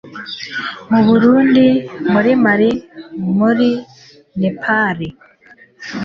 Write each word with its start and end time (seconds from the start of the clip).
mu 0.91 1.01
burundi, 1.07 1.65
muri 2.13 2.31
mali, 2.43 2.69
muri 3.39 3.69
nepal 4.39 4.99